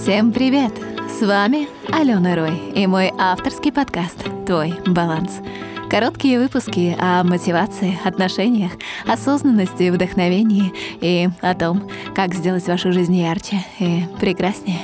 [0.00, 0.72] Всем привет!
[1.10, 5.40] С вами Алена Рой и мой авторский подкаст «Твой баланс».
[5.90, 8.72] Короткие выпуски о мотивации, отношениях,
[9.06, 14.78] осознанности, вдохновении и о том, как сделать вашу жизнь ярче и прекраснее.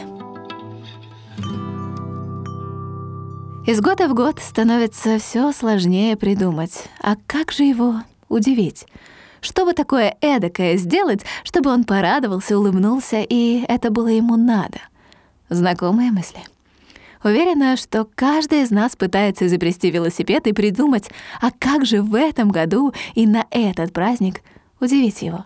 [3.66, 7.94] Из года в год становится все сложнее придумать, а как же его
[8.28, 8.84] удивить?
[9.40, 14.80] Что бы такое эдакое сделать, чтобы он порадовался, улыбнулся, и это было ему надо?
[15.48, 16.40] Знакомые мысли.
[17.22, 22.50] Уверена, что каждый из нас пытается изобрести велосипед и придумать, а как же в этом
[22.50, 24.42] году и на этот праздник
[24.80, 25.44] удивить его.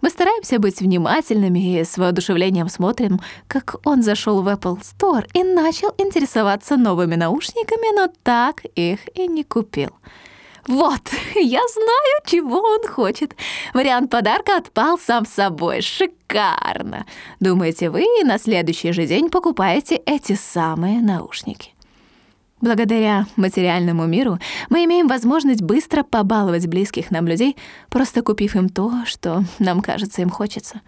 [0.00, 5.42] Мы стараемся быть внимательными и с воодушевлением смотрим, как он зашел в Apple Store и
[5.42, 9.90] начал интересоваться новыми наушниками, но так их и не купил—
[10.68, 11.00] вот,
[11.34, 13.34] я знаю, чего он хочет.
[13.72, 15.80] Вариант подарка отпал сам собой.
[15.80, 17.06] Шикарно.
[17.40, 21.72] Думаете, вы на следующий же день покупаете эти самые наушники.
[22.60, 24.38] Благодаря материальному миру
[24.68, 27.56] мы имеем возможность быстро побаловать близких нам людей,
[27.88, 30.82] просто купив им то, что нам кажется им хочется.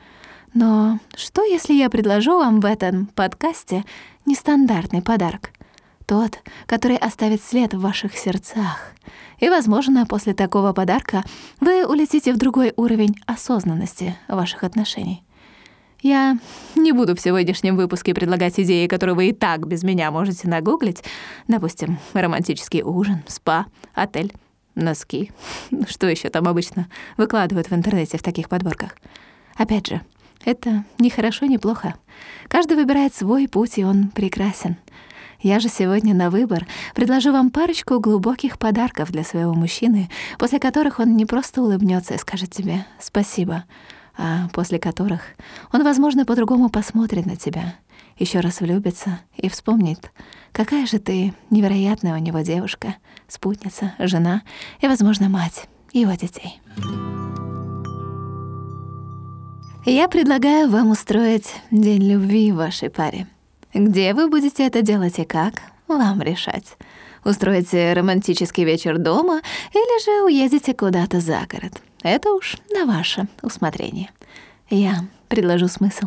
[0.52, 3.84] Но что, если я предложу вам в этом подкасте
[4.26, 5.52] нестандартный подарок?
[6.10, 8.94] Тот, который оставит след в ваших сердцах—
[9.38, 11.22] и, возможно, после такого подарка
[11.60, 15.22] вы улетите в другой уровень осознанности ваших отношений.
[16.02, 16.36] Я
[16.74, 21.04] не буду в сегодняшнем выпуске предлагать идеи, которые вы и так без меня можете нагуглить.
[21.46, 24.32] Допустим, романтический ужин, спа, отель,
[24.74, 25.30] носки.
[25.86, 26.88] Что еще там обычно
[27.18, 28.96] выкладывают в интернете в таких подборках?
[29.56, 30.00] Опять же,
[30.44, 31.94] это не хорошо, не плохо.
[32.48, 34.76] Каждый выбирает свой путь, и он прекрасен.
[35.42, 40.98] Я же сегодня на выбор предложу вам парочку глубоких подарков для своего мужчины, после которых
[40.98, 43.64] он не просто улыбнется и скажет тебе «спасибо»,
[44.18, 45.22] а после которых
[45.72, 47.74] он, возможно, по-другому посмотрит на тебя,
[48.18, 50.12] еще раз влюбится и вспомнит,
[50.52, 54.42] какая же ты невероятная у него девушка, спутница, жена
[54.82, 56.60] и, возможно, мать его детей.
[59.86, 63.26] Я предлагаю вам устроить День любви вашей паре—
[63.74, 66.76] где вы будете это делать и как, вам решать.
[67.24, 69.40] Устроите романтический вечер дома
[69.72, 71.80] или же уедете куда-то за город.
[72.02, 74.10] Это уж на ваше усмотрение.
[74.70, 76.06] Я предложу смысл.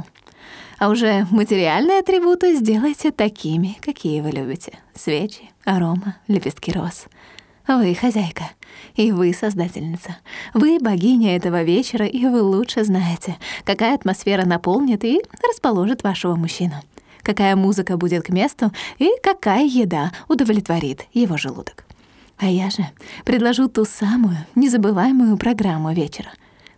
[0.79, 4.73] А уже материальные атрибуты сделайте такими, какие вы любите.
[4.95, 7.05] Свечи, арома, лепестки роз.
[7.67, 8.43] Вы хозяйка,
[8.95, 10.17] и вы создательница.
[10.53, 16.81] Вы богиня этого вечера, и вы лучше знаете, какая атмосфера наполнит и расположит вашего мужчину
[17.23, 21.85] какая музыка будет к месту и какая еда удовлетворит его желудок.
[22.37, 22.85] А я же
[23.25, 26.31] предложу ту самую незабываемую программу вечера.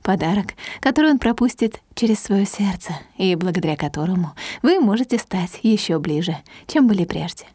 [0.04, 6.38] Подарок, который он пропустит через свое сердце и благодаря которому вы можете стать еще ближе,
[6.68, 7.46] чем были прежде.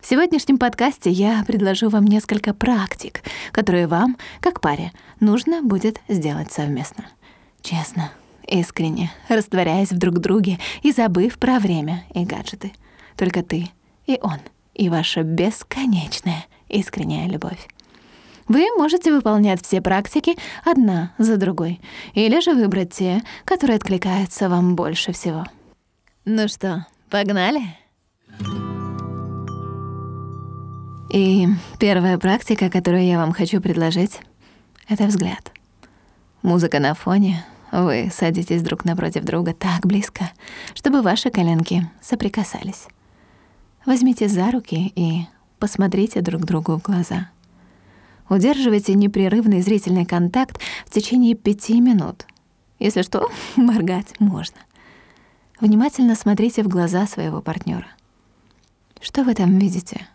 [0.00, 3.22] В сегодняшнем подкасте я предложу вам несколько практик,
[3.52, 7.06] которые вам, как паре, нужно будет сделать совместно.
[7.60, 8.12] Честно,
[8.46, 12.72] искренне, растворяясь в друг друге и забыв про время и гаджеты.
[13.16, 13.68] Только ты
[14.06, 14.38] и он,
[14.74, 17.68] и ваша бесконечная искренняя любовь.
[18.48, 21.80] Вы можете выполнять все практики одна за другой,
[22.14, 25.44] или же выбрать те, которые откликаются вам больше всего.
[26.24, 27.62] Ну что, погнали?
[31.12, 34.20] И первая практика, которую я вам хочу предложить,—
[34.88, 35.52] это взгляд.
[36.42, 40.30] Музыка на фоне— вы садитесь друг напротив друга так близко,
[40.74, 42.86] чтобы ваши коленки соприкасались.
[43.84, 45.26] Возьмите за руки и
[45.58, 47.30] посмотрите друг другу в глаза.
[48.28, 52.26] Удерживайте непрерывный зрительный контакт в течение пяти минут.
[52.78, 54.58] Если что, моргать можно.
[55.60, 57.86] Внимательно смотрите в глаза своего партнера.
[59.00, 60.06] Что вы там видите?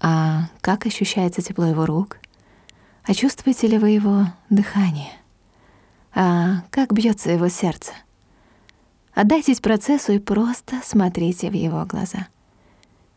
[0.00, 2.18] А как ощущается тепло его рук?
[3.04, 5.10] А чувствуете ли вы его дыхание?
[6.14, 7.92] А как бьется его сердце.
[9.14, 12.28] Отдайтесь процессу и просто смотрите в его глаза.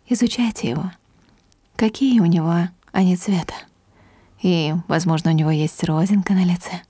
[0.08, 0.92] Изучайте его.
[1.76, 3.54] Какие у него они цвета.
[4.42, 6.82] И, возможно, у него есть розинка на лице.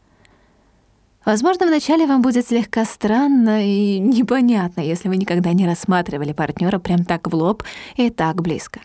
[1.24, 7.04] Возможно, вначале вам будет слегка странно и непонятно, если вы никогда не рассматривали партнера прям
[7.04, 7.64] так в лоб
[7.96, 8.82] и так близко.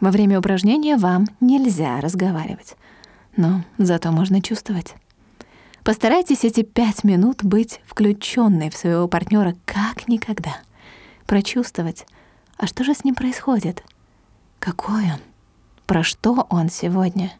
[0.00, 2.76] Во время упражнения вам нельзя разговаривать,
[3.36, 4.94] но зато можно чувствовать.
[5.90, 10.56] Постарайтесь эти пять минут быть включенной в своего партнера как никогда.
[11.26, 12.06] Прочувствовать,
[12.56, 13.82] а что же с ним происходит?
[14.60, 15.18] Какой он?
[15.86, 17.32] Про что он сегодня?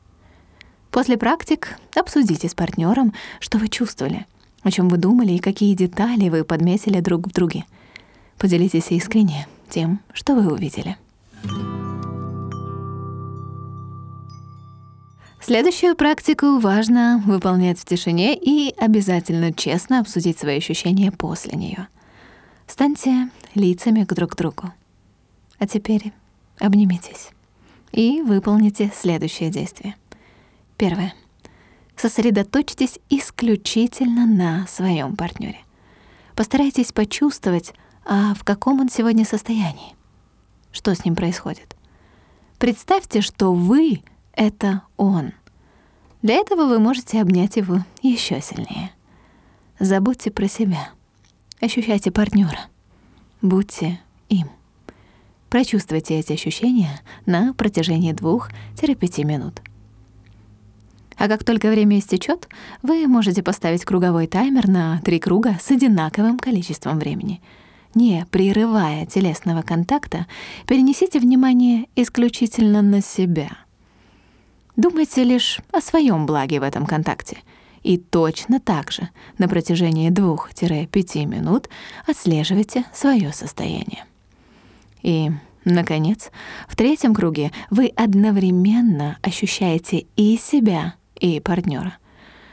[0.91, 4.27] После практик обсудите с партнером, что вы чувствовали,
[4.65, 7.67] о чем вы думали и какие детали вы подметили друг в друге.
[8.37, 10.97] Поделитесь искренне тем, что вы увидели.
[15.43, 21.89] Следующую практику важно выполнять в тишине и обязательно честно обсудить свои ощущения после нее.
[22.67, 24.71] Станьте лицами к друг другу.
[25.59, 26.13] А теперь
[26.59, 27.31] обнимитесь
[27.91, 29.97] и выполните следующее действие.
[30.77, 31.15] Первое.
[31.97, 35.61] Сосредоточьтесь исключительно на своем партнере.
[36.37, 37.73] Постарайтесь почувствовать,
[38.05, 39.97] а в каком он сегодня состоянии.
[40.71, 41.77] Что с ним происходит?
[42.59, 44.03] Представьте, что вы—
[44.41, 45.33] это он.
[46.23, 48.91] Для этого вы можете обнять его еще сильнее.
[49.79, 50.89] Забудьте про себя.
[51.61, 52.59] Ощущайте партнера.
[53.43, 54.01] Будьте
[54.31, 54.49] им.
[55.51, 59.61] Прочувствуйте эти ощущения на протяжении 2-5 минут.
[61.17, 62.49] А как только время истечет,
[62.83, 67.43] вы можете поставить круговой таймер на три круга с одинаковым количеством времени.
[67.95, 70.27] Не прерывая телесного контакта,
[70.67, 73.51] перенесите внимание исключительно на себя.
[74.81, 77.37] Думайте лишь о своем благе в этом контакте.
[77.83, 81.69] И точно так же на протяжении 2-5 минут
[82.07, 84.07] отслеживайте свое состояние.
[85.03, 85.31] И
[85.67, 86.31] Наконец,
[86.67, 91.99] в третьем круге вы одновременно ощущаете и себя, и партнера.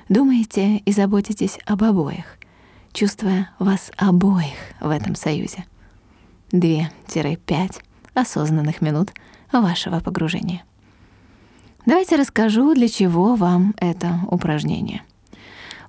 [0.10, 2.38] Думаете и заботитесь об обоих,
[2.92, 5.64] чувствуя вас обоих в этом союзе.
[6.52, 7.82] 2-5
[8.14, 9.14] осознанных минут
[9.54, 10.67] вашего погружения.
[11.88, 15.04] Давайте расскажу, для чего вам это упражнение.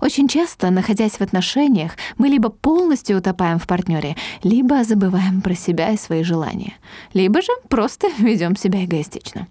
[0.00, 4.15] Очень часто, находясь в отношениях, мы либо полностью утопаем в партнере,
[4.45, 6.75] либо забываем про себя и свои желания,
[7.15, 9.49] либо же просто ведем себя эгоистично.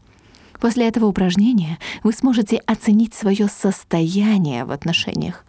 [0.62, 5.44] После этого упражнения вы сможете оценить свое состояние в отношениях.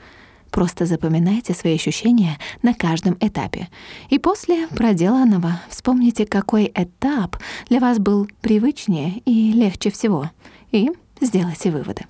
[0.50, 3.69] Просто запоминайте свои ощущения на каждом этапе.
[4.09, 7.37] И после проделанного вспомните, какой этап
[7.69, 10.31] для вас был привычнее и легче всего.
[10.73, 12.06] И сделайте выводы.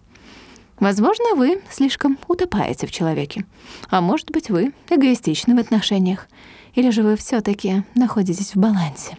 [0.80, 3.44] Возможно, вы слишком утопаете в человеке.
[3.90, 6.28] А может быть, вы эгоистичны в отношениях.
[6.74, 9.18] Или же вы все таки находитесь в балансе.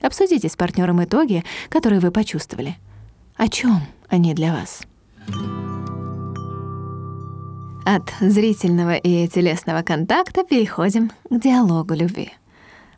[0.00, 2.76] Обсудите с партнером итоги, которые вы почувствовали—
[3.36, 4.82] о чем они для вас?
[7.84, 12.32] От зрительного и телесного контакта переходим к диалогу любви.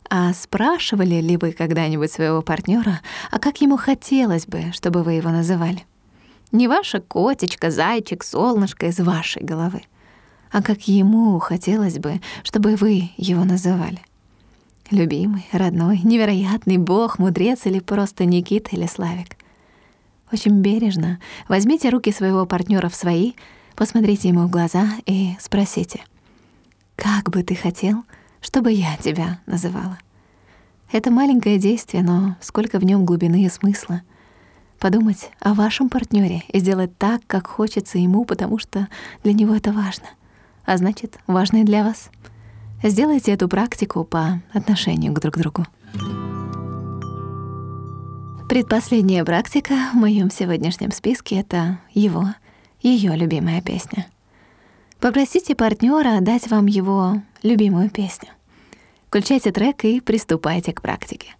[0.09, 5.29] А спрашивали ли вы когда-нибудь своего партнера, а как ему хотелось бы, чтобы вы его
[5.29, 5.85] называли?
[6.51, 9.81] Не ваша котечка, зайчик, солнышко из вашей головы,
[10.49, 13.99] а как ему хотелось бы, чтобы вы его называли.
[14.91, 19.35] Любимый, родной, невероятный бог, мудрец или просто Никита или Славик.
[20.31, 21.19] Очень бережно
[21.49, 23.33] возьмите руки своего партнера в свои,
[23.75, 26.01] посмотрите ему в глаза и спросите,
[26.95, 28.05] «Как бы ты хотел,
[28.41, 29.97] чтобы я тебя называла?»
[30.91, 34.03] Это маленькое действие, но сколько в нем глубины и смысла.
[34.79, 38.87] Подумать о вашем партнере и сделать так, как хочется ему, потому что
[39.23, 40.07] для него это важно.
[40.65, 42.09] А значит, важно и для вас.
[42.83, 45.65] Сделайте эту практику по отношению к друг другу.
[48.47, 52.27] Предпоследняя практика в моем сегодняшнем списке— это его,
[52.81, 54.07] ее любимая песня.
[54.99, 58.29] Попросите партнера дать вам его любимую песню.
[59.07, 61.35] Включайте трек и приступайте к практике.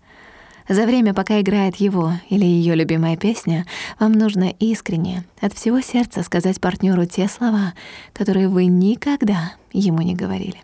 [0.69, 3.65] За время, пока играет его или ее любимая песня,
[3.99, 7.73] вам нужно искренне, от всего сердца сказать партнеру те слова,
[8.13, 10.61] которые вы никогда ему не говорили,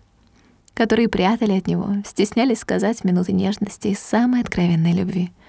[0.74, 5.32] которые прятали от него, стеснялись сказать минуты нежности и самой откровенной любви—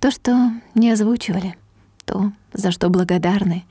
[0.00, 1.56] то, что не озвучивали,
[2.04, 3.64] то, за что благодарны,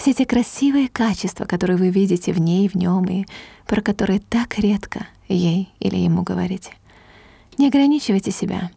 [0.00, 3.26] все те красивые качества, которые вы видите в ней, в нем и
[3.66, 6.70] про которые так редко ей или ему говорите.
[7.58, 8.70] Не ограничивайте себя.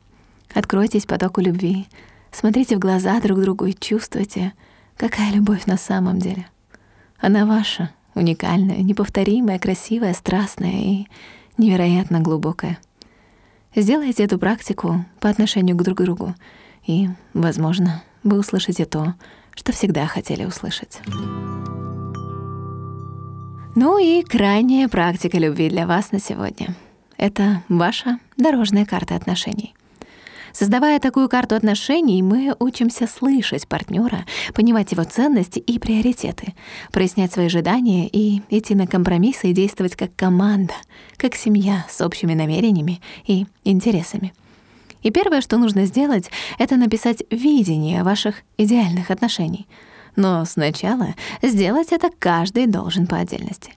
[0.53, 1.87] Откройтесь потоку любви.
[2.33, 4.51] Смотрите в глаза друг другу и чувствуйте,
[4.97, 6.45] какая любовь на самом деле.
[7.19, 11.07] Она ваша, уникальная, неповторимая, красивая, страстная и
[11.57, 12.79] невероятно глубокая.
[13.73, 16.35] Сделайте эту практику по отношению к друг другу,
[16.85, 19.13] и, возможно, вы услышите то,
[19.55, 20.99] что всегда хотели услышать.
[23.75, 26.75] Ну и крайняя практика любви для вас на сегодня.
[27.17, 29.73] Это ваша дорожная карта отношений.
[30.51, 36.53] Создавая такую карту отношений, мы учимся слышать партнера, понимать его ценности и приоритеты,
[36.91, 40.75] прояснять свои ожидания и идти на компромиссы и действовать как команда,
[41.17, 44.31] как семья с общими намерениями и интересами.
[45.03, 49.67] И первое, что нужно сделать, это написать видение ваших идеальных отношений.
[50.15, 53.73] Но сначала сделать это каждый должен по отдельности.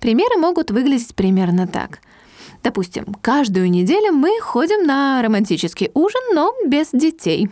[0.00, 2.00] Примеры могут выглядеть примерно так.
[2.62, 7.50] Допустим, каждую неделю мы ходим на романтический ужин, но без детей.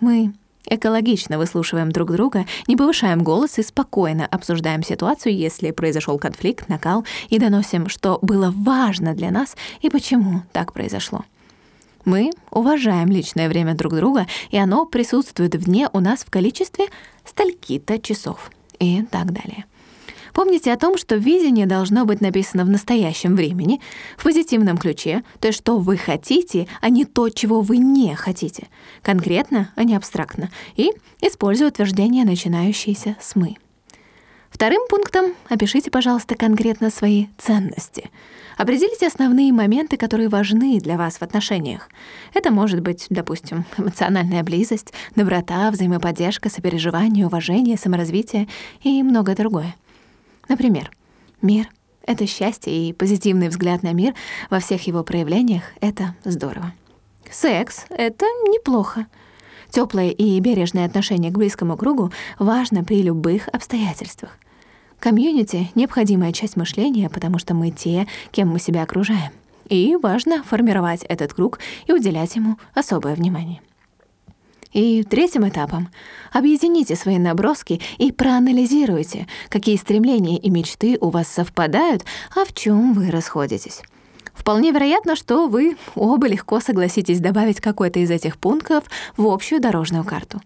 [0.00, 0.32] Мы
[0.66, 7.04] экологично выслушиваем друг друга, не повышаем голос и спокойно обсуждаем ситуацию, если произошел конфликт, накал,
[7.28, 11.24] и доносим, что было важно для нас и почему так произошло.
[12.06, 16.86] Мы уважаем личное время друг друга, и оно присутствует вне у нас в количестве
[17.24, 19.66] стольки-то часов и так далее.
[20.32, 23.80] Помните о том, что видение должно быть написано в настоящем времени,
[24.16, 28.68] в позитивном ключе, то есть что вы хотите, а не то, чего вы не хотите.
[29.02, 30.50] Конкретно, а не абстрактно.
[30.76, 33.56] И используя утверждения, начинающиеся с «мы».
[34.56, 38.10] Вторым пунктом опишите, пожалуйста, конкретно свои ценности.
[38.56, 41.90] Определите основные моменты, которые важны для вас в отношениях.
[42.32, 48.48] Это может быть, допустим, эмоциональная близость, доброта, взаимоподдержка, сопереживание, уважение, саморазвитие
[48.82, 49.76] и многое другое.
[50.48, 50.90] Например,
[51.42, 51.68] мир—
[52.06, 54.14] это счастье и позитивный взгляд на мир
[54.48, 56.72] во всех его проявлениях— это здорово.
[57.30, 59.06] Секс— это неплохо.
[59.68, 64.30] Теплое и бережное отношение к близкому кругу важно при любых обстоятельствах.
[64.98, 69.32] Комьюнити— необходимая часть мышления, потому что мы те, кем мы себя окружаем.
[69.68, 73.60] И важно формировать этот круг и уделять ему особое внимание.
[74.72, 75.88] И третьим этапом—
[76.32, 82.92] объедините свои наброски и проанализируйте, какие стремления и мечты у вас совпадают, а в чем
[82.92, 83.82] вы расходитесь.
[84.34, 88.84] Вполне вероятно, что вы оба легко согласитесь добавить какой-то из этих пунктов
[89.16, 90.40] в общую дорожную карту.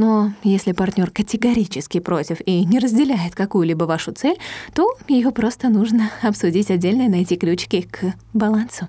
[0.00, 4.38] Но если партнер категорически против и не разделяет какую-либо вашу цель,
[4.72, 8.88] то ее просто нужно обсудить отдельно и найти ключики к балансу.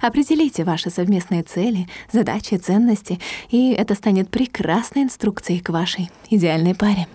[0.00, 7.06] Определите ваши совместные цели, задачи, ценности, и это станет прекрасной инструкцией к вашей идеальной паре.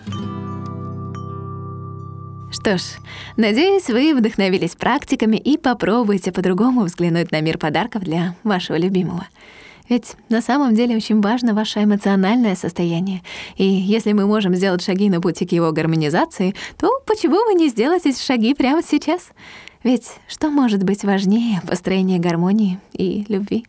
[2.52, 2.84] Что ж,
[3.36, 9.26] надеюсь, вы вдохновились практиками и попробуйте по-другому взглянуть на мир подарков для вашего любимого.
[9.90, 13.22] Ведь на самом деле очень важно ваше эмоциональное состояние.
[13.58, 17.68] И если мы можем сделать шаги на пути к его гармонизации, то почему бы не
[17.68, 19.30] сделать эти шаги прямо сейчас?
[19.84, 23.66] Ведь что может быть важнее построения гармонии и любви?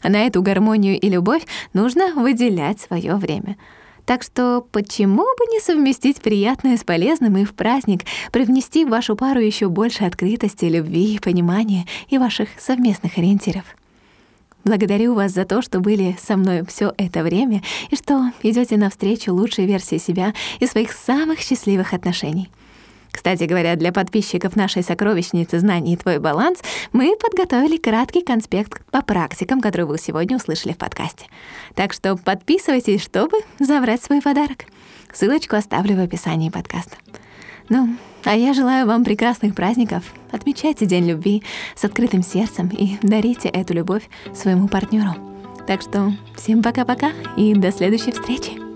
[0.00, 3.56] А на эту гармонию и любовь нужно выделять свое время.
[4.06, 9.16] Так что почему бы не совместить приятное с полезным и в праздник привнести в вашу
[9.16, 13.64] пару еще больше открытости, любви, понимания и ваших совместных ориентиров?
[14.64, 19.32] Благодарю вас за то, что были со мной все это время и что идете навстречу
[19.32, 22.50] лучшей версии себя и своих самых счастливых отношений.
[23.10, 26.60] Кстати говоря, для подписчиков нашей сокровищницы знаний «Твой баланс»
[26.92, 31.26] мы подготовили краткий конспект по практикам, которые вы сегодня услышали в подкасте.
[31.74, 34.66] Так что подписывайтесь, чтобы забрать свой подарок.
[35.12, 36.96] Ссылочку оставлю в описании подкаста.
[37.68, 37.96] Ну,
[38.28, 40.04] а я желаю вам прекрасных праздников.
[40.30, 41.42] Отмечайте День любви
[41.74, 45.14] с открытым сердцем и дарите эту любовь своему партнеру.
[45.66, 48.67] Так что всем пока-пока и до следующей встречи.